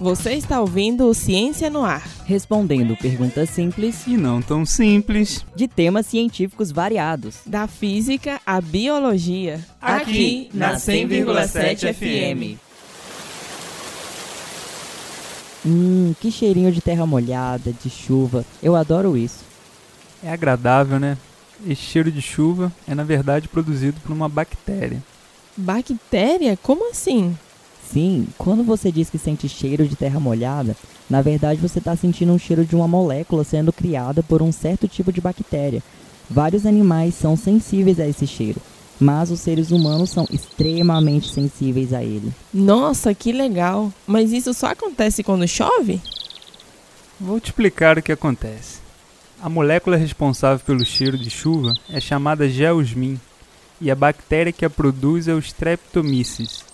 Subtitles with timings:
[0.00, 2.06] Você está ouvindo o Ciência no Ar.
[2.24, 5.44] Respondendo perguntas simples E não tão simples.
[5.56, 7.38] de temas científicos variados.
[7.44, 9.60] Da física à biologia.
[9.80, 12.58] Aqui, na 100,7 FM.
[15.66, 18.44] Hum, que cheirinho de terra molhada, de chuva.
[18.62, 19.44] Eu adoro isso.
[20.22, 21.18] É agradável, né?
[21.66, 25.02] Esse cheiro de chuva é, na verdade, produzido por uma bactéria.
[25.56, 26.56] Bactéria?
[26.62, 27.36] Como assim?
[27.92, 30.76] Sim, quando você diz que sente cheiro de terra molhada,
[31.08, 34.86] na verdade você está sentindo um cheiro de uma molécula sendo criada por um certo
[34.86, 35.82] tipo de bactéria.
[36.28, 38.60] Vários animais são sensíveis a esse cheiro,
[39.00, 42.30] mas os seres humanos são extremamente sensíveis a ele.
[42.52, 43.90] Nossa, que legal.
[44.06, 45.98] Mas isso só acontece quando chove?
[47.18, 48.80] Vou te explicar o que acontece.
[49.40, 53.18] A molécula responsável pelo cheiro de chuva é chamada geosmin,
[53.80, 56.67] e a bactéria que a produz é o Streptomyces.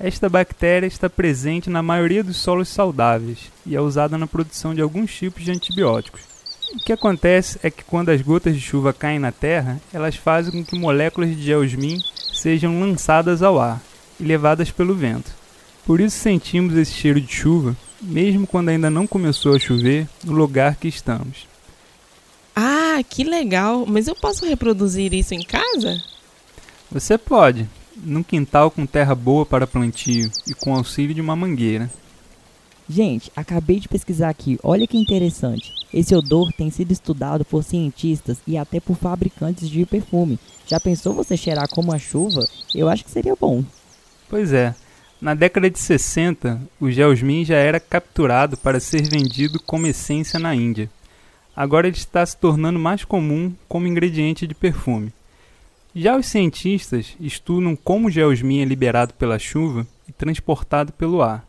[0.00, 4.80] Esta bactéria está presente na maioria dos solos saudáveis e é usada na produção de
[4.80, 6.22] alguns tipos de antibióticos.
[6.74, 10.52] O que acontece é que quando as gotas de chuva caem na terra, elas fazem
[10.52, 13.80] com que moléculas de geosmin sejam lançadas ao ar
[14.18, 15.30] e levadas pelo vento.
[15.84, 20.32] Por isso sentimos esse cheiro de chuva, mesmo quando ainda não começou a chover, no
[20.32, 21.46] lugar que estamos.
[22.54, 23.84] Ah, que legal.
[23.86, 26.02] Mas eu posso reproduzir isso em casa?
[26.90, 27.68] Você pode,
[28.02, 31.90] num quintal com terra boa para plantio e com auxílio de uma mangueira.
[32.88, 35.72] Gente, acabei de pesquisar aqui, olha que interessante.
[35.94, 40.38] Esse odor tem sido estudado por cientistas e até por fabricantes de perfume.
[40.66, 42.46] Já pensou você cheirar como a chuva?
[42.74, 43.64] Eu acho que seria bom.
[44.28, 44.74] Pois é,
[45.20, 50.54] na década de 60, o geosmin já era capturado para ser vendido como essência na
[50.54, 50.90] Índia.
[51.54, 55.12] Agora ele está se tornando mais comum como ingrediente de perfume.
[55.94, 61.46] Já os cientistas estudam como o geosmin é liberado pela chuva e transportado pelo ar,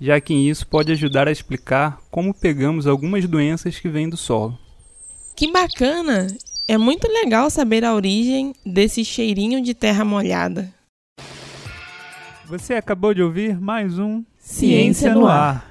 [0.00, 4.58] já que isso pode ajudar a explicar como pegamos algumas doenças que vêm do solo.
[5.36, 6.26] Que bacana!
[6.66, 10.72] É muito legal saber a origem desse cheirinho de terra molhada.
[12.46, 15.70] Você acabou de ouvir mais um Ciência no Ar.